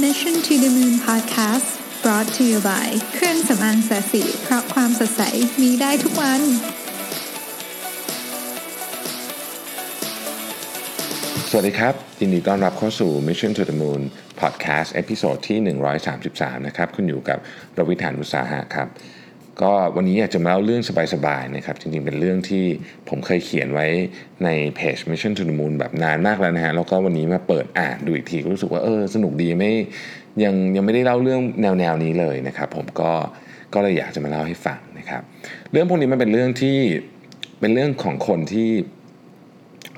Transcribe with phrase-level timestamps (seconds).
[0.00, 5.22] Mission to the Moon Podcast brought to you by เครื่องสำอาง Sasi เพราะความสดใส
[5.62, 6.40] มีได้ทุกวัน
[11.50, 14.02] สวัสดีครับ ยินดีต้อนรับเข้าสู่ Mission to the Moon
[14.40, 15.58] Podcast episode ที่
[16.12, 17.38] 133 นะครับ คุณอยู่กับ
[17.78, 18.88] รวิศ หาญอุตสาหะครับ
[19.62, 20.82] ก็วันนี้อยากจะมาเล่าเรื่อง
[21.14, 22.64] สบายๆนะครับจริงๆเป็นเรื่องที่
[23.08, 23.86] ผมเคยเขียนไว้
[24.44, 29.72] ในเพจ Mission to the Moon แบบนานมากแล้วนะฮะแล้วก็วันนี้มาเปิดอ่านดูอีกทีก็รู้สึกว่าเออสนุกดีไม่
[30.44, 33.12] ยังยังไม่ได้เล่าเรื่องแนวแนวๆนี้เลยนะครับผมก็
[33.74, 35.22] ก็เลยอยากจะมาเล่าให้ฟังนะครับ
[35.72, 36.78] เรื่องพวกนี้มันเป็นเรื่องที่
[37.60, 38.70] เป็นเรื่องของคนที่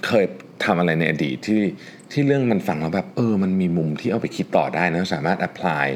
[0.06, 0.24] เคย
[0.64, 1.60] ทำอะไรในอดีตที่
[2.12, 5.86] ที่เรื่องมันฟังแล้วแบบเออมันมีมุมที่เอาไปคิดต่อได้นะสามารถ apply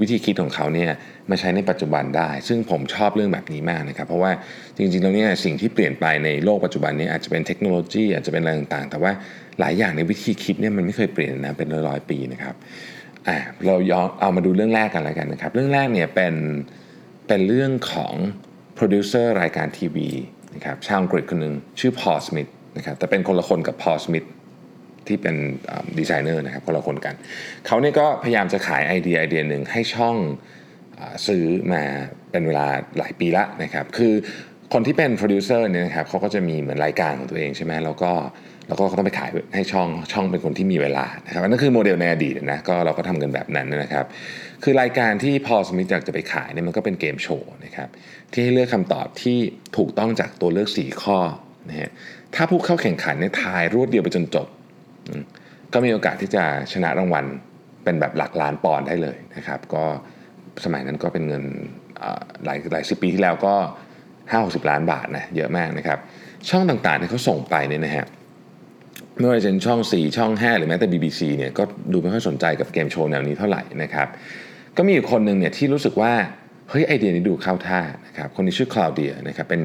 [0.00, 0.90] วิธีคิดของเขาเนี่ย
[1.30, 4.32] มาใช้ในปัจจุบันได้ ซึ่งผมชอบเรื่องแบบนี้มากนะครับเพราะว่า
[4.76, 9.12] จริงๆแล้วเนี่ยสิ่งที่เปลี่ยนไปในโลกปัจจุบันนี้อาจจะเป็นเทคโนโลยีอาจจะเป็นอะไรต่างๆ แต่ว่า
[9.60, 12.54] หลายอย่างในวิธีคิดเนี่ยมันไม่เคยเปลี่ยนนะเป็นร้อยๆปีนะครับ
[13.28, 16.34] อ่าเราย้อนเอามาดูเรื่องแรกกันแล้วกันนะครับ เรื่องแรกเนี่ยเป็น
[17.28, 18.14] เป็นเรื่องของ
[18.74, 20.08] โปรดิวเซอร์รายการทีวี
[20.54, 24.26] นะครับชาวอังกฤษคนหนึ่งชื่อพอลสมิธนะครับแต่เป็นคนละคนกับพอลสมิธ
[25.08, 25.34] ที่เป็น
[25.98, 27.14] ดีไซเนอร์นะครับคนละคนกัน
[27.66, 30.16] เขาเนี่ยก็พยายามจะขายไอเดียไอเดียหนึ่งให้ช่อง
[30.98, 31.82] อซื้อมา
[32.30, 32.66] เป็นเวลา
[32.98, 34.14] หลายปีละนะครับ คือ
[34.72, 38.12] คนที่เป็นโปรดิวเซอร์เนี่ยนะครับเขาก็จะมีเหมือนรายการของตัวเองใช่ไหมแล้วก็
[38.68, 44.06] แล้วก็เขาต้องไปขายให้ช่องช่องเป็นคนที่มีเวลานะครับอันนั่นคือโมเดลในอดีตนะก็เราก็ทำกันแบบนั้นนะครับ
[44.64, 47.88] คือรายการที่พอลสมิธอยากจะไปขายเนี่ยมันก็เป็นเกมโชว์นะครับ
[48.32, 49.38] ที่ให้เลือกคำตอบที่
[49.76, 51.18] ถูกต้องจากตัวเลือก 4 ข้อ
[51.68, 51.90] นะฮะ
[52.34, 54.46] ถ้าผู้เข้าแข่งขันเนี่ยทายรวดเดียวไปจนจบ
[55.72, 57.24] ก็มีโอกาสที่จะชนะรางวัล
[57.84, 59.84] เป็นแบบหลักล้านปอนด์ได้เลยนะครับ ก็
[60.64, 61.44] สมัยนั้นก็เป็นเงิน
[62.44, 63.54] หลายหลายสิบปีที่แล้วก็
[64.04, 65.98] 5 60ล้านบาทนะเยอะมากนะครับ
[66.48, 68.06] ช่องต่างๆที่เขาส่งไปเนี่ยนะฮะ
[69.18, 74.08] ไม่ว่าจะเป็นช่อง 4 ช่อง 5 หรือแม้แต่ BBC เนี่ยก็ดูไม่ค่อยสนใจกับเกมโชว์แนวนี้เท่าไหร่นะครับ
[74.76, 76.12] ก็มีอยู่คนหนึ่งเนี่ยที่รู้สึกว่า
[76.70, 79.62] เฮ้ยไอเดียนี้ดูเข้าท่านะครับคนนี้ชื่อคลาวเดียนะครับเป็น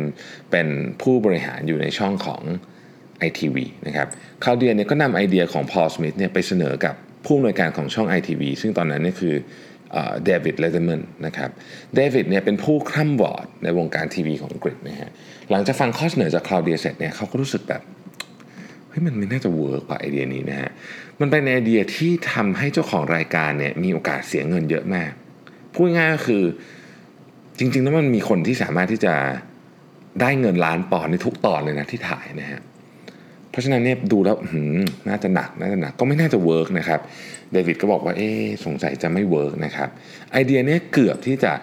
[0.52, 0.68] เป็น
[1.02, 2.42] ผู้บริหารอยู่ในช่องของ
[3.28, 4.08] ITV นะครับ
[4.44, 6.96] คลาวเดียเนี่ยก็นำไอเดียของพอลสมิธเนี่ยไปเสนอกับ
[7.26, 9.36] ผู้อำนวยการของช่อง ITV ซึ่งตอนนั้นนี่คือ
[10.26, 11.50] เดวิดเลเดอร์แมนนะครับ
[11.96, 15.10] เดวิดเนี่ยเป็นผู้คร่ำหวอดในวงการทีวีของอังกฤษนะฮะ
[15.52, 17.82] หลังจากฟังข้อเสนอจากคลาวเดียเสร็จเนี่ยเขาก็รู้สึกแบบ
[18.90, 20.72] เฮ้ยมันไม่น่าจะ work ว่ะไอเดียนี้นะฮะ
[21.20, 25.12] มันเป็นไอเดียที่ทำให้เจ้าของรายการเนี่ยมีโอกาสเสียเงินเยอะมาก
[25.74, 26.44] พูดง่ายก็คือ
[27.60, 29.16] จริงๆแล้วมันมีคนที่สามารถที่จะ
[30.22, 32.62] ได้เงินล้านปอนด์ในทุกตอนเลยนะที่ถ่ายนะฮะ
[33.52, 34.36] เพราะฉะนั้นเนี่ยดูแล้ว
[35.10, 37.00] น่าจะหนักน่าจะหนักก็ไม่น่าจะ work นะครับ
[37.52, 38.30] เดวิดก็บอกว่าเอ๊
[38.66, 39.90] สงสัยจะไม่ work นะครับ
[40.32, 41.54] ไอเดียเนี้เกือบที่จะ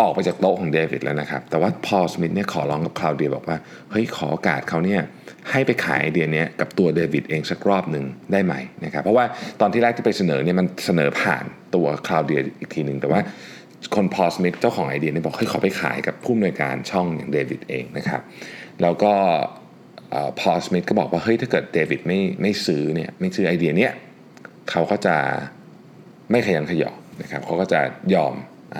[0.00, 3.56] ออกไปจากโต๊ะของเดวิดแล้วนะครับ แต่ว่าพอสมิธเนี่ยขอร้องกับคลาวเดียบอกว่า
[3.90, 5.00] เฮ้ยขอโอกาสเขาเนี่ย
[5.50, 9.24] ให้ไปขายไอเดียนี้กับตัวเดวิดเองสักรอบหนึ่งได้ไหมนะครับ เพราะว่า
[9.60, 11.44] ตอนที่แรกที่ไปเสนอเนี่ยมันเสนอผ่าน
[11.74, 13.20] ตัวคลาวเดียอีกทีหนึ่งแต่ว่า
[13.94, 18.20] คนพอสมิธเจ้าของไอเดียเนี่ยบอกเฮ้ยขอไปขายกับผู้อำนวยการช่องอย่างเดวิดเองนะครับ
[18.82, 19.14] แล้วก็
[20.38, 23.92] พอลสมิธก็บอกว่าเฮ้ยถ้าเกิดเดวิดไม่ไม่ซื้อเนี่ยไม่ซื้อไอเดียเนี้ย
[24.70, 25.16] เขาก็จะ
[26.30, 26.90] ไม่ขยันขยอ
[27.22, 27.80] นะครับเขาก็จะ
[28.14, 28.34] ยอม
[28.74, 28.76] อ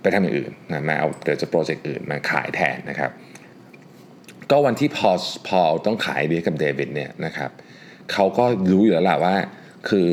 [0.00, 3.10] ไปทำอย่างอื่นนะมาเอาเดี๋ยวจะโปรเจกต์อื่นมาขายแทนนะครับ
[4.50, 5.10] ก็วันที่พอ
[5.48, 7.50] พอต้องขายเดียกับเดวิดเนี่ยนะครับ
[8.12, 9.34] เขาก็รู้อยู่แล้วแหละว่า
[9.88, 10.08] คือ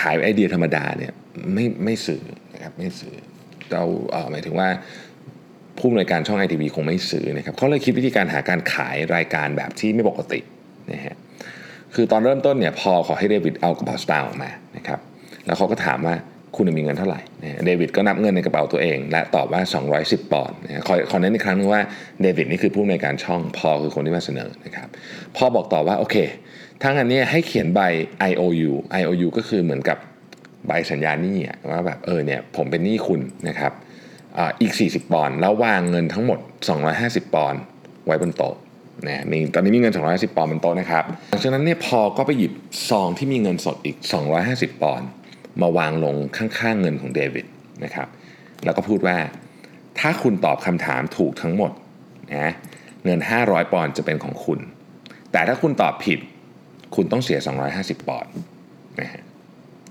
[0.00, 1.12] ขายไอเดียธรรมดาเนี่ย
[1.54, 2.22] ไม่ไม่ซื้อ
[2.54, 3.14] นะครับไม่ซื้อ
[3.72, 3.82] เรา
[4.30, 4.68] หมายถึงว่า
[5.78, 10.40] ผู้อำนวยการช่องไอทีวีคงไม่ซื้อนะครับเขาเลยคิดวิธีการหาการขายรายการแบบที่ไม่ปกติ
[10.92, 11.16] นะฮะ
[11.94, 14.98] คือตอนเริ่มต้นเนี่ยพอขอให้เดวิดเอากระเป๋าสตางค์ออกมานะครับ
[15.46, 16.14] แล้วเขาก็ถามว่า
[16.56, 17.20] คุณมีเงินเท่าไหร่
[17.64, 19.60] เดวิดก็นับเงินในกระเป๋าตัวเอง และตอบว่า
[19.96, 20.56] 210 ปอนด์
[20.86, 21.82] ขอขอเน้นอีกครั้งนึงว่า
[22.22, 24.88] เดวิดนี่คือผู้ในการช่องพอคือคนที่มาเสนอนะครับ
[25.36, 26.16] พอบอกต่อว่าโอเค
[26.82, 27.80] ทั้งอันนี้ให้เขียนใบ
[28.30, 28.70] IOU
[29.00, 29.98] IOU ก็คือเหมือนกับ
[30.66, 31.38] ใบสัญญาหนี้
[31.70, 33.72] ว่าแบบเออเนี่ยผมเป็นหนี้คุณนะครับ
[34.60, 36.38] อีก 40 ปอนด์แล้ววางเงินทั้งหมด
[36.86, 37.60] 250 ปอนด์
[38.06, 38.54] ไว้บนโต๊ะ
[39.06, 42.52] นะมีตอนนี้มีเงิน 250 ปอนด์บนโต๊ะนะครับหลังจากนั้นเนี่ยพอก็ไปหยิบ
[42.88, 43.96] ซองที่มีเงินสดอีก
[44.40, 45.08] 250 ปอนด์
[45.62, 47.46] มาวางลงข้างๆเงินของเดวิด
[47.84, 48.08] นะครับ
[48.64, 49.16] แล้วก็พูดว่า
[49.98, 51.70] ถ้าคุณตอบคำถามถูกทั้งหมด
[52.34, 52.52] นะ
[53.04, 54.58] เงิน 500 ปอนด์จะเป็นของคุณ
[55.32, 56.18] แต่ถ้าคุณตอบผิด
[56.94, 57.38] คุณต้องเสีย
[57.72, 58.32] 250 ปอนด์
[59.00, 59.22] นะฮะ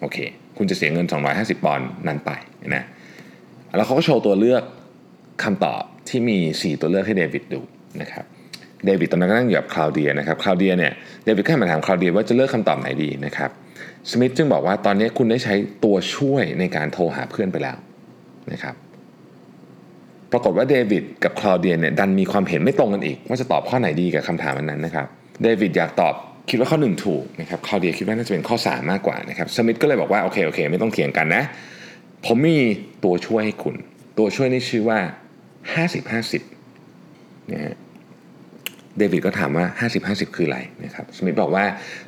[0.01, 0.17] โอเค
[0.57, 1.05] คุณจะเสียเงิน
[1.35, 2.31] 250 ปอนด์นั้นไป
[2.75, 2.83] นะ
[3.75, 4.63] แล้วเขาก็โชว์ตัวเลือก
[5.43, 7.61] คำตอบที่มี 4 ตัวเลือกให้เดวิดดู
[8.01, 8.25] นะครับ
[8.85, 10.93] เดวิดตอนนั้นก็นั่งอยู่กับคลาวเดียนะครับคลาวเดียเนี่ย
[11.23, 13.49] เดวิดก็มาถามคลาวเดียว่าจะเลือกคำตอบไหนดีนะครับ
[14.11, 17.77] สมิธจึงบอกว่าตอนนี้คุณได้ใช้ตัวช่วยในการโทรหาเพื่อนไปแล้ว
[18.51, 18.75] นะครับ
[20.31, 25.07] ปรากฏว่าเดวิดกับคลาวเดียเนี่ยดันมีความเห็นไม่ตรงกันอีก ว่าจะตอบข้อไหนดีกับคำถามนั้นนะครับ
[25.43, 26.13] เดวิดอยากตอบ
[26.49, 31.43] คิดว่าข้อหนึ่งถูกนะครับคลาวเดียคิดว่าน่าจะเป็นข้อ 3 มากกว่านะครับสมิธก็เลยบอกว่าโอเคโอเค ไม่ต้องเถียงกันนะ
[32.25, 32.57] ผมมี
[33.03, 33.75] ตัวช่วยให้คุณ
[34.17, 34.99] ตัวช่วยนี้ชื่อว่า
[35.75, 36.11] 50
[36.63, 37.75] 50นะฮะ
[38.97, 41.65] เดวิดก็ถามว่า 50 50 คืออะไรนะครับสมิธบอกว่า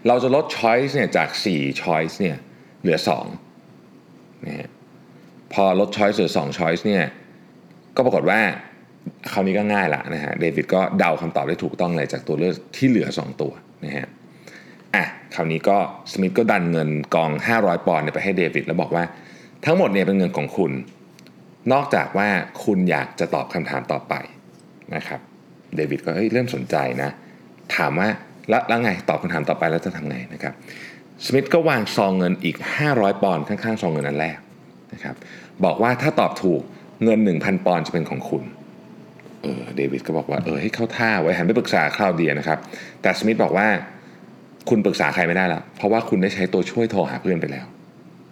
[0.07, 2.37] เราจะลด choice เนี่ยจาก4 choice เนี่ย
[2.81, 2.97] เหลือ
[3.71, 4.69] 2นะฮะ
[5.53, 7.03] พอลด choice เหลือ2 choice เนี่ย
[7.95, 8.39] ก็ปรากฏว่า
[9.31, 13.51] คราวนี้ก็ง่ายละนะฮะเดวิดก็เดาคำตอบได้ถูกต้องเลยจากตัวเลือกที่เหลือ 2 ตัว
[13.85, 14.07] นะฮะ
[14.95, 15.03] อะ
[15.35, 15.77] คราวนี้ก็
[16.11, 19.03] สมิธก็ดันเงินกอง 500 ปอนด์ไปให้เดวิดแล้วบอกว่า
[19.67, 20.71] ทั้งหมดเนี่ยเป็นเงินของคุณ
[21.73, 22.27] นอกจากว่า
[22.63, 24.13] คุณอยากจะตอบคำถามต่อไป
[24.95, 25.19] นะครับ
[25.75, 27.09] เดวิดก็เฮ้ยเริ่มสนใจนะ
[27.75, 28.09] ถามว่า
[28.49, 30.53] แล้วแล้วไงตอบคำถามต่อไปแล้วจะทำไงนะครับ
[31.25, 32.57] สมิธก็วางซองเงินอีก
[32.89, 34.37] 500 ปอนด์ข้างๆซองเงินนั้นแรก
[34.93, 35.15] นะครับ
[35.65, 36.61] บอกว่าถ้าตอบถูก
[37.03, 38.43] เงิน 1,000 ปอนด์จะเป็นของคุณ
[39.43, 42.59] เออเดวิดก็บอกว่าเออให้เข้าท่าไว้หันไปปรึกษาคลาวเดียนะครับ
[43.01, 43.67] แต่สมิธบอกว่า
[44.69, 47.65] คุณปรึกษาใครไม่ได้แล้ว เพราะว่าคุณได้ใช้ตัวช่วยโทรหาเพื่อนไปแล้ว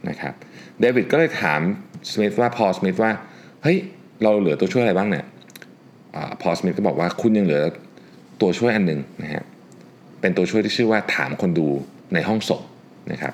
[0.10, 1.62] นะครับเดวิดก็เลยถาม
[2.12, 3.12] สมิธว่าพอสมิธว่า
[3.64, 3.78] เฮ้ย
[4.24, 5.26] เราเหลือตัวช่วยอะไรบ้างเนี่ย
[6.16, 7.62] อพอสมิธก็บอกว่าคุณยังเหลือ
[8.42, 9.44] ตัวช่วยอันหนึ่งนะฮะ
[10.22, 11.68] เป็นตัวช่วยที่ชื่อว่าถามคนดู
[12.14, 12.62] ในห้องส่ง
[13.12, 13.34] นะครับ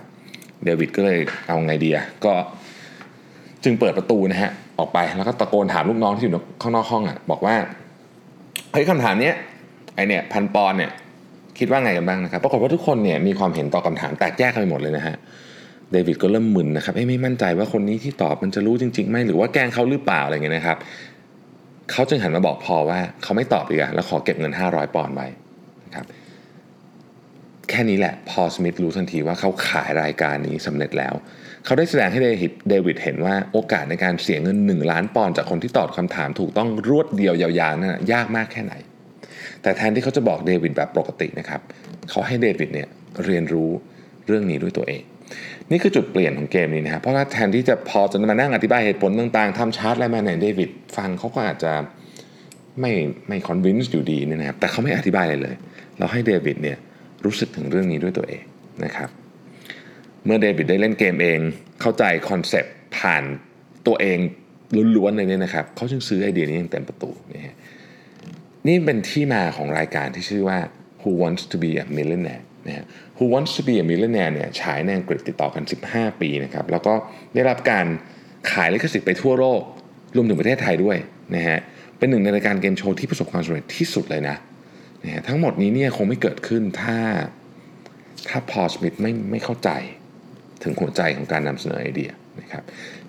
[0.63, 2.33] เดวิดก็เลยเอาไงดีอะก็
[3.63, 7.55] จึงเปิดประตูนะฮะออกไปแล้วก็ตะโกนถามลูกน้องที่อยู่ข้างนอกห้องอะบอกว่า
[8.71, 9.35] เฮ้ยคำถามเนี้ย
[9.95, 10.91] ไอเนี่ยพันปอนเนี่ย
[11.57, 15.15] คิดว่าไงกันบ้างนะครับปรากฏว่าทุกคนเนี่ยมีความเห็นต่อคำถามแตกแยกกันไปหมดเลยนะฮะ
[15.91, 20.77] เดวิดก็เริ่มมึนนะครับเอ้ยไม่มั่นใจว่าคนนี้ที่ตอบมันจะรู้จริงๆไหมหรือว่าแกล้งเขาหรือเปล่าอะไรเงี้ยนะครับ
[21.91, 25.27] เขาจึงหันมาบอกพอว่าเขาไม่ตอบอีกแล้วขอเก็บเงิน 500 ปอนด์ไว้
[25.85, 26.05] นะครับ
[27.69, 31.13] แค่นี้แหละพอสมิธรู้ทันทีว่าเขาขายรายการนี้สำเร็จแล้ว
[31.65, 32.19] เขาได้แสดงให้
[32.69, 38.73] เดวิดเห็นว่าโอกาสในการเสียเงิน 1 ล้านปอนด์จากคนที่ตอบคำถามถูกต้องรวดเดียวยาวๆนั่นนะยากมากแค่ไหน
[39.61, 41.61] แต่แทนที่เขาจะบอกเดวิดแบบปกตินะครับ
[42.09, 42.87] เขาให้เดวิดเนี่ย
[43.25, 43.69] เรียนรู้
[44.27, 45.03] เรื่องนี้ด้วยตัวเอง
[45.71, 51.73] นี่คือจุดเปลี่ยนของเกมนี้นะครับเพราะว่าแทนที่จะพอจะมานั่งอธิบายเหตุผลต่างๆทำชาร์ตอะไรมาเนี่ยเดวิดฟังเขาก็อาจจะ
[52.79, 52.91] ไม่
[53.27, 55.55] ไม่ convince อยู่ดีเนี่ยนะครับแต่เขาไม่อธิบายอะไรเลย
[55.97, 56.77] เราให้เดวิดเนี่ย
[57.25, 58.43] รู้สึกถึงเรื่องนี้ด้วยตัวเอง
[58.85, 59.09] นะครับ
[60.25, 61.39] เมื่อเดวิดได้เล่นเกมเอง
[61.81, 63.23] เข้าใจ concept ผ่าน
[63.87, 64.17] ตัวเอง
[64.95, 67.53] ล้วนๆเลยเนี่ยนะครับเขาจึงซื้อไอเดียนี้อย่างเต็มประตูนี่
[68.67, 70.59] นี่เป็นที่มาของรายการที่ชื่อว่า
[71.01, 72.85] Who Wants to be a Millionaire นะฮะ
[73.17, 76.93] Who Wants to be a Millionaire เนี่ยฉายในอังกฤษติดต่อกัน 15 ปีนะครับ แล้วก็
[77.35, 77.85] ได้รับการ
[78.51, 79.61] ขายลิขสิทธิ์ไปทั่วโลก
[80.15, 80.97] รวมถึงประเทศไทยด้วย
[81.35, 81.59] นะฮะ
[81.97, 84.35] เป็นหนึ่งในรายการเกมโชว์ที่ประสบความสำเร็จที่สุดเลยนะ
[85.03, 86.97] นะฮะทั้งหมดนี้เนี่ยคงไม่เกิดขึ้นถ้า
[88.29, 89.69] ถ้าพอสมิธไม่ไม่เข้าใจ
[90.63, 92.11] ถึงหัวใจของการนำเสนอไอเดีย
[92.41, 92.63] นะครับ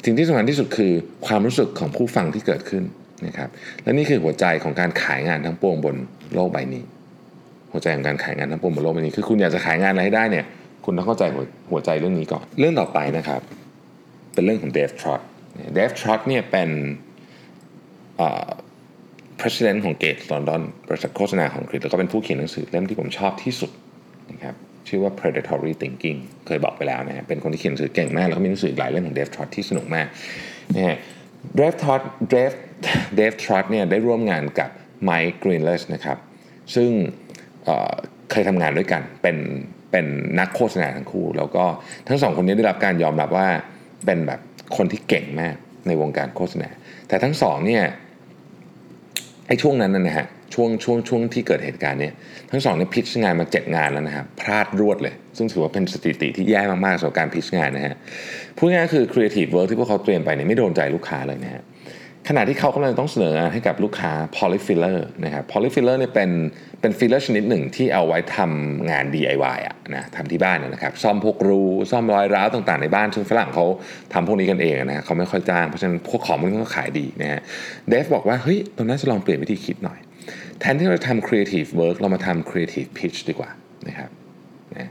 [0.05, 0.93] สิ่งที่สำคัญที่สุดคือ
[1.27, 2.85] ความรู้สึกของผู้ฟังที่เกิดขึ้น
[3.27, 3.49] นะครับ
[3.83, 5.97] และนี่คือหัวใจของการขายงานทั้งปวงบน
[6.35, 6.85] โลกใบนี้
[7.73, 10.45] หัวใจของการขายงานทั้งปวงบนโลกใบนี้คือคุณอยากจะขายงานอะไรให้ได้เนี่ย
[10.85, 11.23] คุณต้องเข้าใจ
[11.71, 13.41] หัวใจเรื่องนี้ก่อน เรื่องต่อไปนะครับ
[14.35, 15.21] เป็นเรื่องของเดฟทรอต
[15.75, 16.71] เดฟทรอตเนี่ยเป็น
[19.41, 23.71] president ของ Gates London บริษัทโฆษณาของอังกฤษแล้วก็เป็นผู้เขียนหนังสือเล่มที่ผมชอบที่สุด
[24.31, 24.55] นะครับ
[24.89, 30.07] ชื่อว่า predatory thinking เคยบอกไปแล้วนะฮะเป็นคนที่เขียนหนังสือเก่งมาก แล้วก็มีหนังสือหลายเล่มของเดฟทรอตที่สนุกมาก
[30.75, 30.97] นะฮะ
[31.57, 32.53] เดฟทรอตเดฟ
[33.17, 34.71] เดฟทรอตเนี่ยได้ร่วมงานกับ
[35.05, 36.19] ไมค์กรีนเลสนะครับ
[36.75, 36.91] ซึ่ง
[38.31, 39.37] เคยทำงานด้วยกันเป็น
[39.91, 40.07] เป็น
[40.39, 41.65] นักโฆษณาทั้งคู่ แล้วก็
[42.09, 43.49] ทั้งสองคนนี้ได้รับการยอมรับว่า
[44.07, 44.41] เป็นแบบ
[44.77, 45.55] คนที่เก่งมาก
[45.87, 46.69] ในวงการโฆษณา
[47.09, 47.85] แต่ทั้งสองเนี่ย
[49.49, 52.15] ไอ้ช่วงนั้นนะฮะช่วงช่วงช่วงที่เกิดเหตุการณ์เนี่ย
[52.51, 57.95] ทั้งสองเนี่ยพิชงานมา7งานแล้วนะครับพลาดรวดเลย ซึ่งถือว่าเป็นสถิติที่แย่มากๆสำหรับการพิชงานนะฮะ
[58.57, 61.63] พูดง่ายๆคือ Creative Work ที่พวกเขาเตรียมไปเนี่ยไม่โดนใจลูกค้าเลยนะฮะ
[62.29, 66.31] ขณะที่เขากำลังต้องเสนองานให้กับลูกค้า polyfiller นะครับ polyfiller เนี่ยเป็น
[66.81, 73.65] เป็น filler ชนิดหนึ่งที่เอาไว้ทำงาน DIY อะนะทำที่บ้านนะครับซ่อมพวกรูซ่อมรอยร้าวต่างๆในบ้านซึ่งฝรั่งเขา
[74.13, 77.41] ทำพวกนี้กันเองนะเขาไม่ค่อยจ้างเพราะฉะนั้นพวกของมันก็ขายดีนะฮะ
[77.89, 79.99] เดฟบอกว่าเฮ้ยเราน่าจะลองเปลี่ยนวิธีคิดหน่อย
[80.61, 83.51] แทนที่เราจะทำ creative work เรามาทำ creative pitch ดีกว่า
[83.89, 84.11] นะครับ
[84.77, 84.91] นะ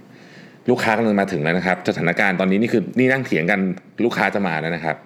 [0.70, 3.60] ลูกค้ากำลังมาถึงแล้วนะครับ สถานการณ์ตอนนี้นี่คือนี่นั่งเถียงกัน
[4.04, 4.98] ลูกค้าจะมาแล้วนะครับ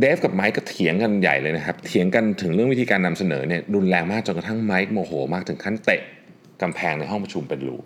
[0.00, 6.00] เดฟกับไมค์ก็เถียงกันใหญ่เลยนะครับ เถียงกันถึงเรื่องวิธีการนำเสนอเนี่ยรุนแรงมากจนกระทั่งไมค์โมโหมากถึงขั้นเตะ
[6.62, 7.76] กำแพงในห้องประชุมเป็นรู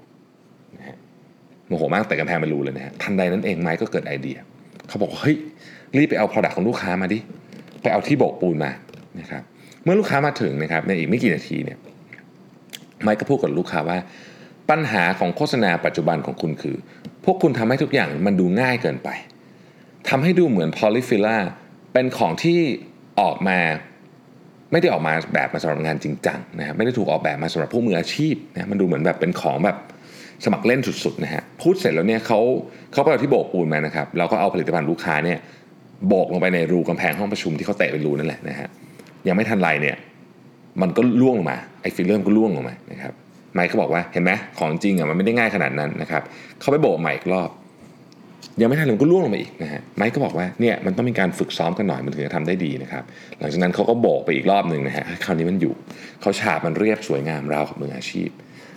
[0.78, 0.96] นะฮะ
[1.68, 4.38] โมโหมากแต่กำแพงเป็นรูเลยนะฮะทันใดนั้นเองไมค์ก็เกิดไอเดีย
[4.88, 5.36] เขาบอกเฮ้ย
[5.96, 7.18] รีบไปเอา product ของลูกค้ามาดิ
[7.82, 8.70] ไปเอาที่โบกปูนมา
[9.20, 9.42] นะครับ
[9.84, 11.78] เมื่อลูกค้ามาถึงนะครับในอีกไม่กี่นาทีเนี่ย
[13.02, 13.98] ไมค์ก็พูดกับลูกค้าว่า
[14.70, 16.76] ปัญหาของโฆษณาปัจจุบันของคุณคือ
[17.24, 19.08] พวกคุณทำให้ทุกอย่างมันดูง่ายเกินไป
[20.08, 21.38] ทำให้ดูเหมือน Polyfilla
[21.92, 22.58] เป็นของที่
[23.20, 23.58] ออกมา
[24.72, 29.76] ไม่ได้ออกมาแบบมาสำหรับงานจริงจังนะครับไม่ได้ถูกออกแบบมาสำหรับผู้มืออาชีพนะมันดูเหมือนแบบเป็นของแบบ
[30.44, 32.40] สมัครเล่นสุดๆนะฮะพูดเสร็จแล้วเนี่ยเขา
[32.92, 35.38] เขาไปเอาที่โบกปูนมานะครับเราก็เอาผลิตภัณฑ์ลูกค้าเนี่ย
[36.08, 38.68] โบกลงไปในรูกำแพงห้องประชุมที่เขาเตะเป็นรูนั่นแหละนะฮะ
[39.28, 39.96] ยังไม่ทันไรเนี่ย
[40.82, 43.12] มันก็ร่วงลงมาไอ้ฟิลเลอร์ก็ร่วงลงมานะครับ
[43.54, 46.22] ไมค์ก็บอกว่าเห็นไหมของจริงอะมันไม่ได้ง่ายขนาดนั้นนะครับ
[46.60, 47.50] เขาไปโบกใหม่อีกรอบ
[48.60, 53.04] ยังไม่ทันเลยก็ล่วงลงมาอีกนะฮะไมค์ก็บอกว่าเนี่ยมันต้องมีการฝึกซ้อมกันหน่อยมันถึงจะทำได้ดีนะครับ
[53.38, 55.74] หลังจากนั้นเขาก็โบกไปอีกรอบหนึ่งนะฮะคราวนี้มันอยู่
[56.20, 58.28] เขาฉาบมันเรียบสวยงามราวกับมืออาชีพ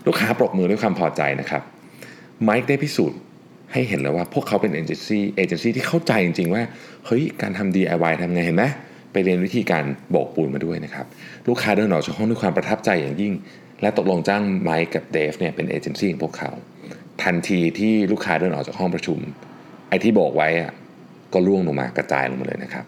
[0.08, 1.62] ลูกค้าปรบมือด้วยความพอใจนะครับ
[2.44, 3.20] ไมค์ได้พิสูจน์
[3.74, 6.64] ให้เห็นแล้วว่าพวกเขาเป็นเอเจนซี่เอเจนซี่ที่เข้าใจจริง ๆ ว่า
[7.06, 8.66] เฮ้ยการทำ DIY ทำไงเห็นไหม
[9.12, 11.06] ไปเรียนวิธีการโบกปูนมาด้วยนะครับ
[11.48, 13.34] ลูกค้าเดินออกจากห้องด้วยความประทับใจอย่างยิ่ง
[13.82, 16.52] และตกลงจ้างไมค์กับเดฟเนี่ยเป็นเอเจนซี่ของพวกเขา
[17.24, 19.20] ทันทีที่ลูกค้าเดินออกจากห้องประชุม
[19.96, 20.72] อ้ที่โบกไว้อะ
[21.34, 22.86] ก็ร่วงลงมากระจายลงมาเลยนะครับ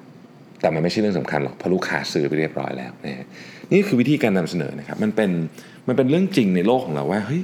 [0.61, 3.25] แต่มันไม่ใช่เรื่องสำคัญหรอกเพราะลูกค้าซื้อไปเรียบร้อยแล้วนะฮะ
[3.71, 5.31] นี่คือวิธีการนำเสนอนะครับ มันเป็น
[5.87, 7.41] มันเป็นเรื่องจริงในโลกของเราว่าเฮ้ย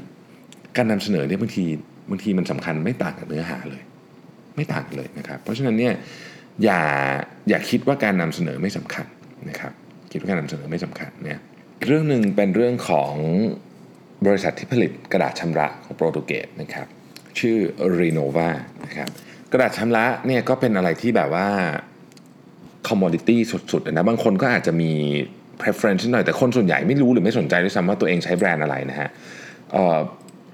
[0.77, 1.65] การนำเสนอเนี่ยบางที
[2.09, 3.83] บางทีมันสำคัญไม่ต่างกับเนื้อหาเลย
[4.55, 5.93] ไม่ต่างเลยนะครับ เพราะฉะนั้นเนี่ย
[6.63, 6.81] อย่า
[7.49, 9.05] อย่าคิดว่าการนำเสนอไม่สำคัญ
[9.49, 9.73] นะครับ
[10.11, 11.39] คิดว่าการนำเสนอไม่สำคัญเนี่ย
[11.85, 13.13] เรื่องหนึ่งเป็นเรื่องของ
[14.25, 16.87] บริษัทที่ผลิตกระดาษชำระของโปรตุเกสนะครับ
[17.39, 17.57] ชื่อ
[17.99, 18.49] Renova
[18.85, 19.09] นะครับ
[19.53, 21.47] กระดาษชำระเนี่ยก็เป็นอะไรที่แบบว่า
[22.87, 23.37] commodity
[23.71, 24.91] สุดๆนะบางคนก็อาจจะมี
[25.61, 29.09] preference หน่อยแต่คนส่วนใหญ่ไม่รู้หรือไม่สนใจด้วยซ้ำว่าตัวเองใช้แบรนด์อะไรนะฮะ
[29.71, 29.75] เ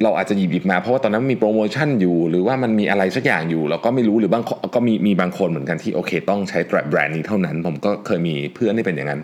[0.04, 4.44] เราอาจจะหยิบหยิบมาเพราะว่าตอนนั้นมีโปรโมชั่นอยู่ หรือว่ามันมีอะไรสักอย่างอยู่เราก็ไม่รู้หรือบาง
[4.76, 9.22] ก็มีมีบางคนเหมือนกันที่โอเค ต้องใช้แบรนด์นี้เท่านั้น ผมก็เคยมีเพื่อนที่เป็นอย่างนั้น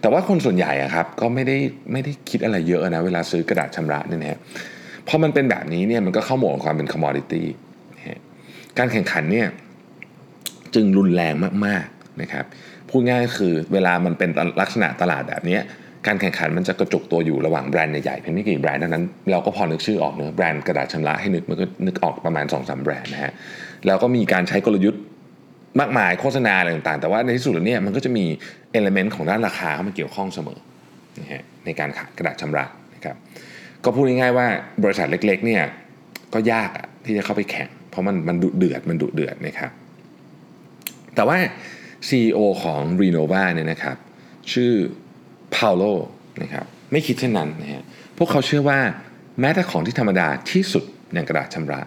[0.00, 1.56] แต่ว่าคนส่วนใหญ่อะครับก็ไม่ได้
[1.92, 4.40] ไม่ได้คิดอะไรเยอะนะเวลาซื้อกระดาษชำระเนี่ยนะ
[5.08, 7.44] พอมันเป็นแบบนี้เนี่ยมันก็เข้าหมวดของความเป็น commodity
[8.78, 9.48] การแข่งขันเนี่ย
[10.74, 11.34] จึงรุนแรง
[11.66, 12.44] มากๆนะครับ
[12.90, 14.30] พูดง่ายคือเวลามันเป็น
[14.60, 15.58] ลักษณะตลาดแบบนี้
[16.06, 23.32] การแข่งขันมันจะกระจุกตัวอยู่ระหว่างแบรนด์ใหญ่ๆเพียงไม่กี่แบรนด์เท่านั้นเราก็พอนึกชื่อออกเนอะแบรนด์กระดาษชำระให้นึกมันก็นึกออกประมาณ2อสแบรนด์นะฮะ
[23.86, 25.02] แล้วก็มีการใช้กลยุทธ์
[25.80, 28.24] มากมายโฆษณาอะไรต่างๆ แต่ว่าในที่สุดแล้วเนี่ยมันก็จะมี
[28.72, 30.58] เอลเมนต์ของด้านราคาเข้ามาเกี่ยวข้องเสมอ
[31.20, 32.64] นะฮะในการขายกระดาษชำระ
[32.94, 33.16] นะครับ
[33.84, 34.46] ก็พูดง่ายๆว่า
[34.84, 35.62] บริษัทเล็กๆเนี่ย
[36.34, 39.72] ก็ยากอะที่จะเข้าไปแข่ง ราะมันมันดุเดือดมันดุเดือดนะครับ
[41.14, 41.38] แต่ว่า
[42.08, 43.96] CEO ของ Renova เนี่ยนะครับ
[44.52, 44.72] ชื่อ
[45.54, 45.92] Paulo
[46.42, 47.84] นะครับไม่คิดเช่นนั้นนะฮะ
[48.18, 48.78] พวกเขาเชื่อว่า
[49.40, 51.80] แม้แต่ของที่ธรรมดาที่สุดอย่างกระดาษชำระ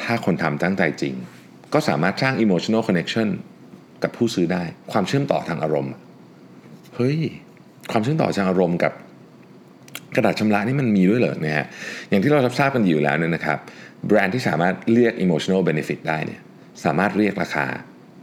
[0.00, 1.14] ถ้าคนทำตั้งใจจริง
[1.72, 3.28] ก็สามารถสร้าง emotional connection
[4.02, 5.92] กับผู้ซื้อได้ ความเชื่อมต่อทางอารมณ์
[6.96, 7.18] เฮ้ย
[7.92, 8.92] ความเชื่อมต่อทางอารมณ์กับ
[10.16, 11.66] กระดาษชำระนี่มันมีด้วยเหรอเนี่ยฮะ
[12.08, 13.58] อย่างที่เราทราบกันอยู่แล้วเนี่ยนะครับ
[14.06, 16.40] แบรนด์ที่สามารถเรียก emotional benefit ได้เนี่ย
[16.84, 17.66] สามารถเรียกราคา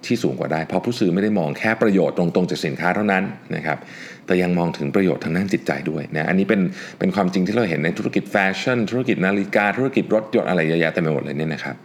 [0.05, 3.23] ที่สูงกว่าได้ เพราะผู้ซื้อไม่ได้มองแค่ประโยชน์ตรงๆจากสินค้าเท่านั้น
[3.55, 3.77] นะครับ
[4.25, 6.61] แต่ยังมองถึงประโยชน์ทางด้านจิตใจด้วยนะอันนี้เป็น
[6.99, 11.75] เป็นความจริงที่เราเห็นในธุรกิจแฟชั่น ธุรกิจนาฬิกา ธุรกิจรถยนต์อะไรเยอะแยะเต็มไปหมดเลยเนี่ยนะครับ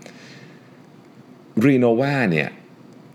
[1.64, 2.48] รีโนวาเนี่ย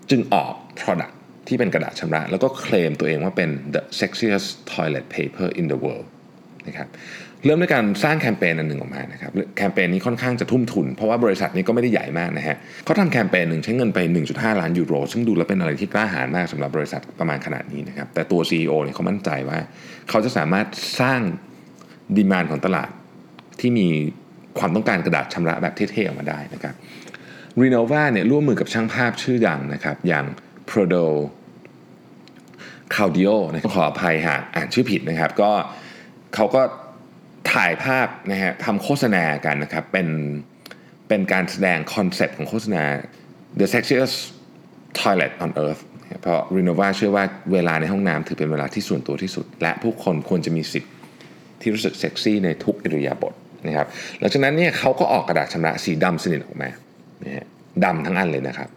[0.10, 1.14] จึงออก product
[1.48, 6.08] ที่เป็นกระดาษชำระ แล้วก็เคลมตัวเองว่าเป็น the sexiest toilet paper in the world
[6.68, 6.88] นะครับ
[7.46, 14.00] เริ่มด้วยการสร้างแคมเปญอันหนึ่งออกมานะครับแคมเปญนี้ค่อนข้างจะทุ่มทุน เพราะว่าบริษัทนี้ก็ไม่ได้ใหญ่มากนะฮะเขาทำแคมเปญหนึ่งใช้เงินไป
[14.30, 19.60] 1.5 ล้านยูโร ซึ่งดูแล้วเป็นอะไรที่กล้าหาญมากสำหรับบริษัทประมาณขนาดนี้นะครับแต่ตัว CEO เนี่ยเขามั่นใจว่า
[20.10, 20.68] เขาจะสามารถ
[21.02, 21.22] สร้าง
[22.18, 22.90] ดีมานของตลาด
[23.60, 23.88] ที่มี
[24.60, 26.74] ความต้องการกระดาษชำระแบบเท่ๆออกมาได้นะครับ
[27.62, 30.26] รีโนวาเนี่ยร่วมมือกับช่างภาพชื่อดังนะครับอย่าง
[30.70, 31.06] Prodo
[32.96, 35.52] c a u d i o นะขออภัยหากอ่านชื่อผิดนะครับ ก็
[36.36, 36.62] เขาก็
[37.54, 40.08] ถ่ายภาพนะฮะทำโฆษณากันนะครับ เป็น
[41.08, 42.84] เป็นการแสดง concept ของโฆษณา
[43.60, 44.16] The Sexiest
[45.00, 45.82] Toilet on Earth
[46.22, 50.92] เพราะ Renova เชื่อว่าเวลาในห้องน้ำถือเป็นเวลาที่ส่วนตัวที่สุด และผู้คนควรจะมีสิทธิ์
[51.62, 53.34] ที่รู้สึกเซ็กซี่ในทุกอิริยาบถ
[53.68, 53.88] นะครับ
[54.20, 56.70] หลังจากนั้นเนี่ยเขาก็ออกกระดาษชำระสีดำสนิทออกมา
[57.24, 57.46] นะฮะ
[57.86, 58.70] ดำทั้งอันเลยนะครับ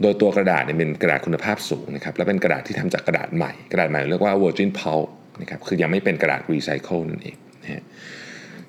[0.00, 5.08] โดยตัวกระดาษเนี่ยเป็นกระดาษคุณภาพสูงนะครับและเป็นกระดาษที่ทำจากกระดาษใหม่ กระดาษใหม่เรียกว่า virgin pulp
[5.40, 7.82] นะครับคือยังไม่เป็นกระดาษรีไซเคิลนั่นเองนะ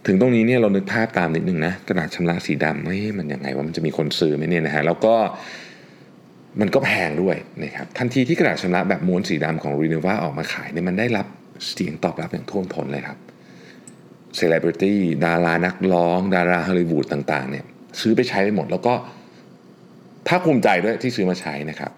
[0.05, 5.15] ถึงตรงนี้เนี่ยเรานึกภาพตามนิดนึงนะกระดาษชำระสีดำเฮ้ยมันยังไงว่ามันจะมีคนซื้อไหมเนี่ยนะฮะแล้วก็
[6.61, 11.27] มันก็แพงด้วยนะครับทันทีที่กระดาษชำระแบบม้วนสีดำของ r e n e w a ออกมาขายเนี่ยมันได้รับ
[11.73, 13.17] เสียงตอบรับอย่างท่วมท้นเลยครับ
[14.35, 17.65] เซเลบริตี้ดารานักร้อง ดาราฮอลลีวูดต่างๆเนี่ย
[18.01, 18.93] ซื้อไปใช้ไปหมด แล้วก็
[20.27, 21.91] ภาคภูมิใจด้วยที่ซื้อมาใช้นะครับ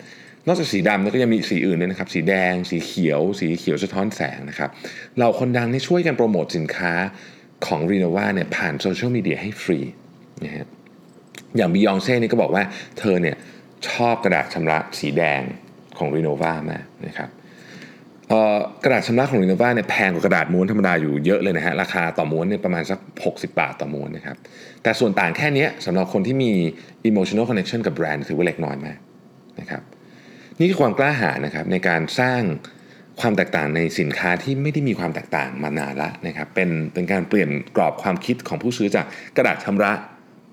[0.48, 4.70] นอกจากสีดำแล้วก็ยังมีสีอื่นด้วยนะครับ สีแดง สีเขียว สีเขียวสะท้อนแสงนะครับ
[5.20, 6.94] เราคนดังนี่ช่วยกันโปรโมทสินค้า
[7.66, 9.80] ของ r e n o v a เนี่ยผ่านโซเชียลมีเดียให้ฟรี
[10.44, 10.68] นะฮะ
[11.58, 12.64] อย่างบียองเซ่นี่ก็บอกว่า
[13.00, 13.36] เธอเนี่ย
[13.90, 15.42] ชอบกระดาษชำระสีแดง
[15.98, 17.30] ของ r e n o v a มากนะครับ
[18.84, 24.38] กระดาษชำระของ Lenovo เนี่ยแพงกว่ากระดาษม้วนธรรมดาอยู่เยอะเลยนะฮะราคาต่อม้วนเนี่ยประมาณสัก 60 บาทต่อม้วนนะครับ
[24.84, 26.52] แต่ส่วนต่างแค่นี้สำหรับคนที่มี
[27.10, 28.98] emotional connection กับแบรนด์ถือว่าเล็กน้อยมาก
[29.60, 29.82] นะครับ
[30.60, 32.42] นี่คือความกล้าหาญนะครับในการสร้าง
[33.22, 39.06] ความแตกต่างในสินค้าที่ไม่ได้มีความแตกต่างมานานละนะครับเป็นเป็นการเปลี่ยนกรอบความคิดของผู้ซื้อจาก
[39.38, 39.94] กระดาษชำระ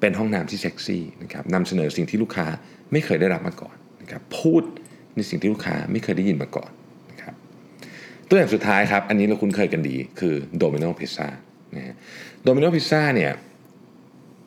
[0.01, 2.47] เป็นห้องน้ำที่เซ็กซี่นะครับนำเสนอสิ่งที่ลูกค้า
[2.93, 4.63] ไม่เคยได้รับมาก่อนนะครับพูด
[5.15, 6.71] ในสิ่งที่ลูกค้าไม่เคยได้ยินมาก่อน
[7.11, 7.35] นะครับ
[8.29, 11.29] ตัวอย่างสุดท้ายครับ อันนี้เราคุ้นเคยกันดีคือโดมิโนพิซซ่า
[11.77, 11.95] นะฮะ
[12.43, 13.33] โดมิโนพิซซ่าเนี่ย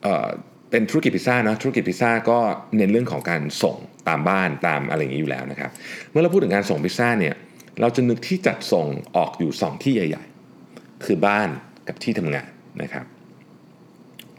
[0.03, 0.27] เอ่อ
[0.71, 2.39] เป็นธุรกิจพิซซ่านะธุรกิจพิซซ่าก็
[2.77, 3.75] เน้นเรื่องของการส่ง
[4.09, 5.71] ตามบ้านตามอะไรอย่างนี้อยู่แล้วนะครับ
[6.11, 7.35] เมื่อเราพูดถึงการส่งพิซซ่าเนี่ย
[7.81, 8.85] เราจะนึกที่จัดส่ง
[9.15, 10.23] ออกอยู่ 2 ที่ใหญ่
[10.63, 11.47] ๆ คือบ้าน
[11.87, 12.47] กับที่ทำงาน
[12.81, 13.05] นะครับ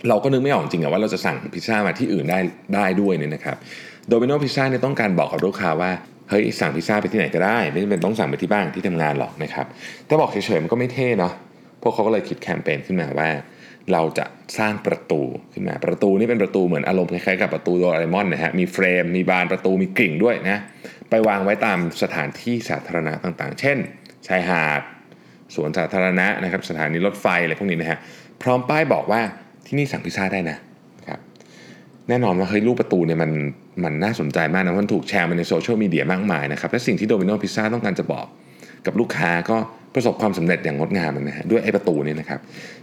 [0.08, 2.38] เราก็นึกไม่ออกจริงๆว่าเราจะสั่งพิซซ่ามาที่อื่นได้
[2.74, 3.56] ได้ด้วยเนี่ยนะครับ
[4.08, 5.90] โดมิโนพิซซ่าเนี่ยต้องการบอกกับลูกค้าว่า
[6.30, 9.66] เฮ้ยสั่งพิซซ่าไปที่ไหนก็ได้ ไม่จำเป็นต้องสั่งไปที่บ้านที่ทำงานหรอกนะครับ
[10.06, 11.32] แต่บอกเฉยๆมันก็ไม่เท่เนาะ
[11.82, 13.28] พวกเขาก็เลยคิดแคมเปญขึ้นมาว่า
[13.92, 14.26] เราจะ
[14.58, 20.58] สร้างประตูขึ้นมาประตูนี่เป็นประตูเหมือนอารมณ์คล้ายๆกับประตูโดราเอมอนนะฮะมีเฟรม มีบานประตูมีกริ่งด้วยนะ
[21.10, 23.78] ไปวางไว้ตามสถานที่สาธารณะต่างๆ เช่น
[24.26, 24.82] ชายหาด
[25.54, 27.98] สวนสาธารณะนะครับสถานีรถไฟอะไรพวกนี้นะฮะ
[28.42, 29.20] พร้อมป้ายบอกว่า
[29.66, 30.58] ที่นี่สั่งพิซซ่าได้นะ
[31.06, 31.20] ครับ
[32.08, 33.30] แน่นอนว่าเฮ้ยรูปประตูเนี่ยมัน
[33.84, 38.26] มันน่าสนใจมากนะมันถูกแชร์มาในโซเชียลมีเดียมากมายนะครับและสิ่งที่โดมิโนพิซซ่าต้องการจะบอก
[38.86, 39.58] กับลูกค้าก็
[39.94, 42.40] ประสบความสำเร็จอย่างงดงามนะฮะด้วยไอ้ประตูนี่นะครับ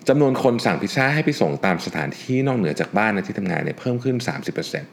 [0.07, 4.15] จำนวนคนสั่งพิซซ่าให้ไปส่งตามสถานที่นอกเหนือจากบ้านในที่ทำงานเนี่ยเพิ่มขึ้น
[4.53, 4.83] 30%น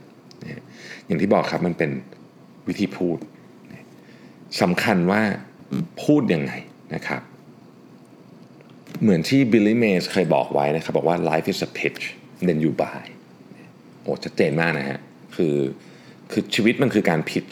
[0.47, 0.63] ะ
[1.07, 1.91] อย่างที่บอกครับมันเป็น
[2.69, 3.19] วิธีพูด
[4.63, 5.23] สำคัญว่า
[6.05, 6.53] พูดยังไง
[6.95, 7.23] นะครับ
[9.03, 12.03] เหมือนที่บิลลี่เมย์เคยบอกไว้นะครับบอกว่า life is a pitch
[12.47, 13.05] then you buy
[14.03, 14.99] โอ้ชัดเจนมากนะฮะ
[15.37, 15.57] คือ
[16.31, 17.45] คือชีวิตมันคือการ pitch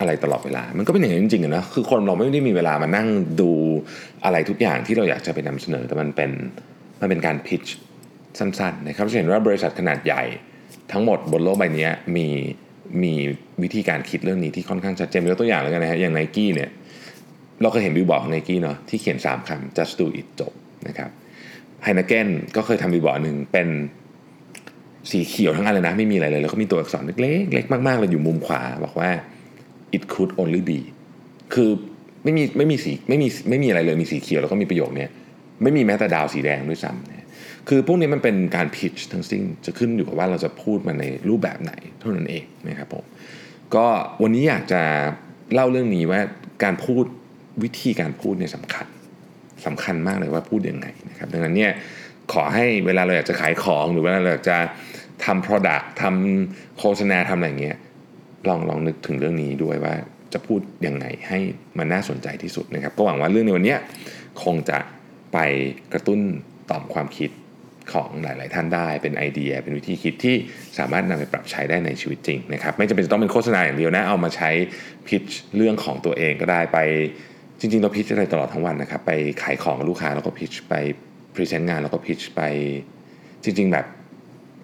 [0.00, 3.08] อะไรตลอดเวลา มันก็เป็นอย่างนั้นจริงๆนะคือคนเราไม่ได้มีเวลามานั่ง
[3.40, 3.50] ดู
[4.24, 6.30] อะไรทุกอย่างที่เราอยากจะไปนำเสนอแต่มันเป็น
[7.00, 7.62] มันเป็นการ pitch
[8.38, 10.22] สั้นๆนะครับจะเห็นว่าบริษัทขนาดใหญ่
[10.92, 12.26] ทั้งหมดบนโลกใบนี้มี
[13.02, 13.12] มี
[13.62, 16.70] วิธีการคิดเรื่องนี้ที่ค่อนข้างชัดเจนยกตัวอย่างแล้วกันนะฮะอย่างไนกี้เนี่ย
[17.62, 20.52] เราเคยเห็นบิลบอร์ดของไนกี้เนาะที่เขียน 3คำ just do it จบ
[20.88, 21.10] นะครับ
[21.82, 23.68] Heineken ก็เคยทำบิลบอร์ดหนึ่งเป็น
[25.10, 29.10] สีเขียวทั้งอันเลยนะ ไม่มีอะไรเลย แล้วก็มีตัวอักษรเล็กๆเล็กมากๆเลยอยู่มุมขวา บอกว่า
[29.96, 30.80] it could only be
[31.54, 31.70] คือ
[32.24, 35.10] ไม่มีไม่มีสีไม่มีไม่มีอะไรเลยมีสีเขียวแล้วก็มีประโยคเนี้ย
[35.62, 37.26] ไม่มีแม้แต่ดาวสีแดงด้วยซ้ำนะ
[37.68, 43.04] คือพวกนี้มันเป็นการพิชทั้งสิ้นจะขึ้นอยู่กับว่าเราจะพูดมาในรูปแบบไหนเท่านั้นเองนะครับผม
[43.74, 43.86] ก็
[44.22, 44.82] วันนี้อยากจะ
[45.54, 46.20] เล่าเรื่องนี้ว่า
[46.64, 47.04] การพูด
[47.62, 48.86] วิธีการพูดเนี่ยสำคัญ
[49.66, 51.72] สำคัญมากเลยว่าพูดยังไงนะครับดังนั้นเนี่ย
[52.32, 54.58] ขอให้เวลาเราอยากจะขายของหรือเวลาเราอยากจะ
[55.24, 57.78] ทำ product ทำโฆษณาทำอะไรอย่างเงี้ย
[58.48, 59.94] ลองลองนึกถึงเรื่องนี้ด้วยว่า
[60.32, 61.38] จะพูดยังไงให้
[61.78, 63.76] มันน่าสนใจที่สุดนะครับ ก็หวังว่าเรื่องในวันนี้
[64.42, 64.78] คงจะ
[65.32, 65.38] ไป
[65.92, 66.20] กระตุ้น
[66.70, 67.30] ต่อมความคิด
[67.92, 70.36] ของหลาย ๆ ท่านได้เป็นไอเดีย เป็นวิธีคิดที่
[70.78, 74.50] สามารถนำไปปรับใช้ได้ในชีวิตจริงนะครับ ไม่จำเป็นจะต้องเป็นโฆษณาอย่างเดียวนะ เอามาใช้
[75.08, 75.22] พิช
[75.56, 76.78] เรื่องของตัวเองก็ได้ไป
[77.60, 80.74] จริง ๆ เรา pitch อะไรตลอดทั้งวันนะครับ ไปขายของลูกค้าแล้วก็ pitch ไป
[81.34, 82.42] present งานแล้วก็ pitch ไป
[83.44, 83.86] จริง ๆ แบบ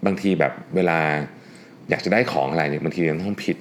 [0.06, 0.98] บางทีแบบเวลา
[1.90, 3.58] อยากจะได้ของอะไรเนี่ยบางทีเราต้อง pitch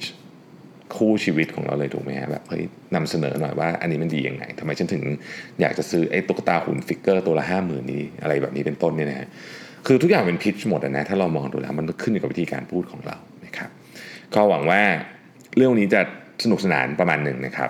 [0.96, 2.64] คู่ชีวิตของเราเลยถูกไหมฮะแบบเฮ้ย
[2.96, 5.04] นำเสนอหน่อยว่าอันนี้มันดียังไงทำไมฉันถึง
[5.62, 9.28] อยากจะซื้อไอ้ตุ๊กตาหุ่น figure ตัวละห้าหมื่นนี้อะไรแบบนี้เป็นต้นเนี่ยนะฮะ
[9.88, 13.70] คือทุกอย่างเป็น pitch หมดนะถ้าเรามองดูแล้วมันขึ้นอยู่กับวิธีการพูดของเรานะครับ
[14.34, 14.82] ก็หวังว่า
[15.58, 16.02] เรื่องนี้จะ
[16.44, 17.70] สนุกสนานประมาณหนึ่งนะครับ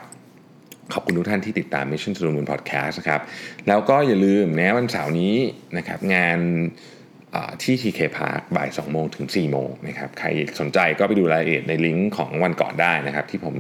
[0.94, 3.22] ขอบคุณทุกท่านที่ติดตาม Mission to the Moon Podcast นะครับ
[3.68, 5.36] แล้วก็อย่าลืมนะวันเสาร์นี้
[5.78, 6.40] นะครับงาน
[7.64, 10.28] ที่ TK Park บ่าย2โมงถึง 4 โมงนะครับใคร
[10.60, 13.56] สนใจก็ไปดูรายละเอียดในลิงก์ของวันก่อนได้นะครับ ที่ผม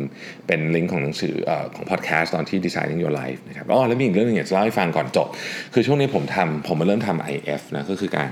[0.48, 5.28] เป็นลิงก์ของหนังสืออของพอดแคสต์ตอนที่ Designing Your Life นะครับอ๋อแล้วมีอีกเรื่องนึงอยากจะเล่าให้ฟังก่อนจบ
[5.74, 8.32] คือช่วงนี้ผมทำผมมาเริ่มทำ IF นะก็คือการ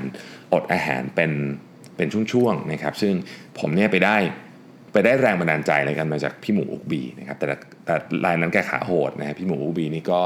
[0.54, 1.32] อดอาหารเป็น
[1.98, 3.14] เป็นช่วงๆนะครับ ซึ่ง
[3.60, 4.18] ผมเนี่ยไปได้
[4.94, 7.48] ไปได้แรงบันดาลใจอะไรกันมาจากพี่หมูอุกบีนะครับแต่
[7.86, 10.22] แต่รายนั้นแกขาโหดนะพี่หมูอุกบีนี่ก็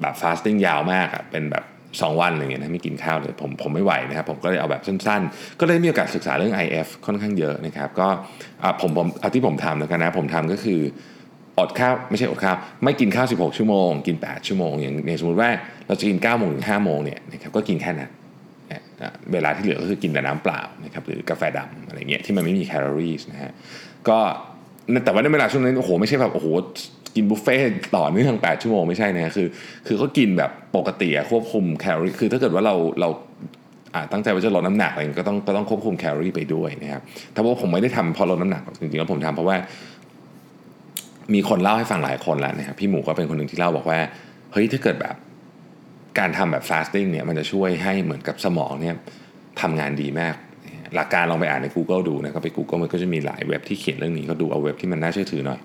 [0.00, 1.64] แบบฟาสติ้งยาวมากอะเป็นแบบ
[1.98, 8.08] 2 วันอะไรเงี้ยนะไม่กินข้าวเลยผมผมไม่ไหวนะครับผมก็เลยเอาแบบสั้นๆ ก็เลยมีโอกาสศึกษาเรื่อง IF ค่อนข้างเยอะนะครับก็
[8.80, 10.80] ผมผมเอาที่ผมทำแล้วกันนะผมทำก็คือ
[11.58, 15.50] อดข้าวไม่ใช่อดข้าวไม่กินข้าว 16 ชั่วโมง กิน 8 ชั่วโมงอย่างในสมมติว่า
[15.86, 18.10] เราจะกิน9โมงถึง5โมงเนี่ยนะครับก็กินแค่นั้น
[19.32, 23.52] เวลาที่เหลือก็คือกินแต่น้ำเปล่านะครับหรือกาแฟดำอะไรเงี้ยที่มันไม่มีแคลอรี่นะฮะ
[24.08, 24.18] ก็
[25.04, 26.46] แต่ว่าในเวลาช่วงนั้นโอ้โหไม่ใช่แบบโอ้โห
[27.16, 27.56] กินบุฟเฟ่
[27.96, 29.48] ต่อเนื่อง 8 ชั่วโมงไม่ใช่นะคือ
[29.86, 33.08] คือก็กินแบบปกติควบคุมแคลอรี่คือถ้าเกิดว่าเราเรา
[34.12, 39.56] ตั้งใจว่าจะลดน้ำหนักอะไรก็ต้องก็ต้องควบคุมแคลอรี่ไปด้วยนะครับแต่ว่าผมไม่ได้ทำเพราะลดน้ำหนักจริงๆแล้วผมทำเพราะว่า
[41.34, 43.98] มีคนเล่าให้ฟังหลายคนแล้วนะครับพี่หมูก็เป็นคนหนึ่งที่เล่าบอกว่า
[44.52, 45.16] เฮ้ยถ้าเกิดแบบ
[46.18, 48.94] การทำแบบ fasting เนี่ยมันจะช่วยให้เหมือนกับสมองเนี่ย
[49.60, 50.34] ทำงานดีมาก
[50.94, 55.60] หลักการลองไปอ่านใน Google ดูนะก็ไป Google มันก็จะมีหลายเว็บที่เขียนเรื่องนี้ก็ดูเอาเว็บที่มันน่าเชื่อถือหน่อย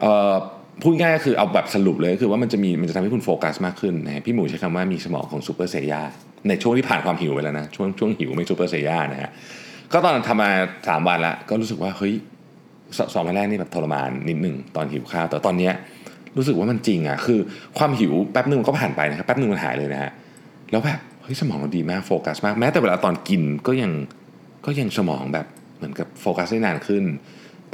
[0.00, 0.32] เออ
[0.82, 6.02] พูดง่ายก็คือเอาแบบสรุปเลยก็คือว่ามันจะมีมันจะทำให้คุณโฟกัสมากขึ้นนะพี่หมูใช้คำว่ามีสมองของซูเปอร์เซย่า
[6.48, 9.30] ในช่วงที่ผ่านความหิวไปแล้วนะ ช่วงช่วงหิวไม่ซูเปอร์เซย่านะฮะ
[9.92, 10.50] ก็ตอนทำมา
[10.88, 12.14] สามวันล้วก็รู้สึกว่าเฮ้ย
[12.96, 15.72] สสองวันแรกนี่แบบทรมานนิดหนึ่งตอนหิวข้าวแต่ตอนเนี้ย
[16.36, 17.40] รู้สึกว่ามันจริงอะคือ
[17.78, 20.12] ความหิวแป๊บนึงมันก็ผ่านไปนะครับแป๊บนึงมันหายเลยนะฮะ
[20.70, 23.92] แล้วแบบเฮ้ยสมองเราดีมากโฟกัสมากแม้แต่เวลาตอนกินก็ยัง
[24.66, 27.04] ก็ยังสมองแบบเหมือนกับโฟกัสได้นานขึ้น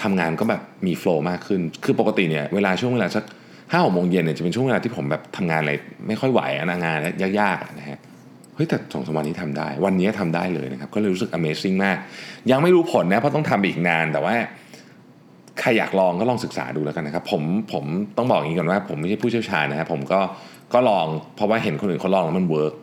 [0.03, 3.25] ทำงานก็แบบมีโฟล์มากขึ้น คือปกติเนี่ยเวลาช่วงเวลาสัก
[3.71, 5.73] ห้าหกโมงเย็นเนี่ยจะเป็นช่วงเวลาที่ผมแบบทำงานอะไร
[6.09, 6.99] ไม่ค่อยไหวนะงาน
[7.41, 7.99] ยากๆนะฮะ
[8.55, 11.97] เฮ้ยแต่สองสามวันนี้ทำได้ วันนี้ทำได้เลยนะครับก็เลยรู้สึก Amazing มาก
[12.51, 14.35] ยังไม่รู้ผลนะเพราะต้องทำไปอีกนาน แต่ว่า
[15.61, 17.85] ใครอยากลองก็ลองศึกษาดูแล้วกันนะครับ ผมผม
[18.17, 20.21] ต้องบอกอย่างนี้ก่อนว่า ผมไม่ใช่ผู้เชี่ยวชาญนะครับผมก็
[20.75, 21.07] ก็ลอง
[21.37, 22.75] เพราะว่าเห็นคนอื่นเขาลองแล้วมัน work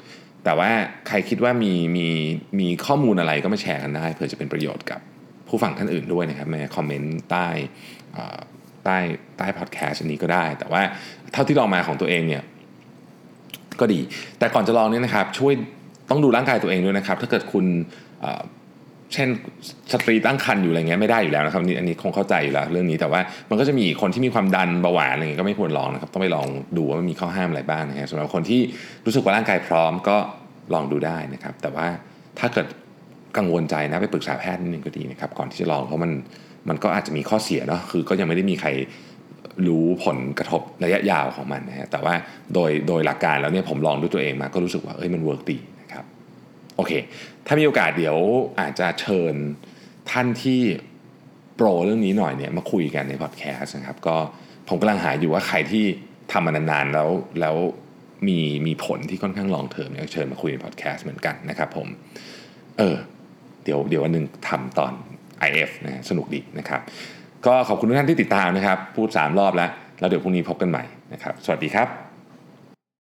[0.44, 0.70] แต่ว่า
[1.08, 2.08] ใครคิดว่ามีมี
[2.60, 5.00] มีข้อมูลอะไรก็มาแชร์กันได้เผื่อจะเป็นประโยชน์กับ
[5.48, 7.48] ผู้ฟังท่านอื่นด้วยนะครับในคอมเมนต์ใต้
[8.86, 8.98] ใต้
[9.38, 10.82] ใต้พอดแคสต์อันนี้ก็ได้ แต่ว่า
[11.34, 12.44] เท่าที่ลองมาของตัวเองเนี่ย
[13.80, 14.00] ก็ดี
[14.40, 15.54] แต่ก่อนจะลองเนี่ยนะครับช่วย
[16.10, 17.66] ต้องดูร่างกายตัวเองด้วยนะครับ ถ้าเกิดคุณ
[18.22, 18.42] เอ่อ
[19.14, 19.30] เช่น
[19.92, 28.62] สตรีตั้งครรภ์อยู่อะไรเงี้ยไม่ได้อยู่แล้วนะครับนี่อันนี้คงเข้าใจอยู่แล้วเรื่องนี้แต่ว่ามันก็จะมีคนที่มีความดันเบาหวานอะไรเงี้ยก็ไม่ควรลองนะครับต้องไปลองดูว่ามันมีข้อห้ามอะไรบ้างนะฮะสำหรับคนที่
[29.06, 30.18] รู้สึกว่าร่างกายพร้อมก็
[30.74, 31.88] ลองดูได้นะครับ แต่ว่า
[32.40, 32.68] ถ้าเกิด
[33.38, 36.12] กังวลใจนะไปปรึกษาแพทย์นิดนึงก็ดีนะครับก่อนที่จะลองเพราะมัน
[36.70, 38.70] มันก็อาจจะมีข้อเสียเนาะคือก็ยังไม่ได้มีใคร
[39.68, 42.14] รู้ผลกระทบระยะยาวของมันนะฮะแต่ว่า
[42.54, 46.06] โดยโดยหลักการแล้วเนี่ยผมลองด้วยตัวเองมาก็รู้สึกว่าเอ้ยมัน work ดีนะครับ
[46.76, 46.92] โอเค
[47.48, 48.18] ถ้ามีโอกาสเดี๋ยว
[48.60, 49.34] อาจจะเชิญ
[50.12, 50.62] ท่านที่
[51.56, 54.16] pro เรื่องนี้หน่อยเนี่ยมาคุยกันในพอดแคสต์นะครับก็
[54.70, 55.86] ผมกำลังหาอยู่ว่าใครที่
[56.32, 57.10] ทำมานานๆแล้ว
[57.42, 57.56] แล้ว
[58.28, 61.88] มีมีผลที่ค่อนข้าง long term เนี่ยเชิญมาคุยในพอดแคสต์เหมือนกันนะครับผม
[62.80, 62.96] เออ
[63.66, 64.92] เดี๋ยวเดี๋ยววันหนึ่งทำตอน
[65.48, 66.80] IF นะฮะสนุกดีนะครับ
[67.46, 72.05] ก็ขอบคุณทุกท่านที่ติดตามนะครับ พูด 3 รอบแล้ว แล้วเดี๋ยวพรุ่งนี้พบกันใหม่นะครับ สวัสดีครับ